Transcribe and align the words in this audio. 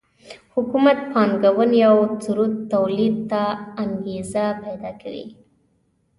حکومت 0.53 0.97
پانګونې 1.11 1.81
او 1.91 1.97
ثروت 2.23 2.53
تولید 2.73 3.15
ته 3.31 3.41
انګېزه 3.83 4.45
پیدا 4.63 4.91
کوي 5.01 5.27